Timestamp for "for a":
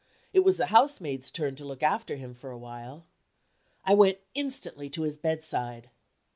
2.33-2.57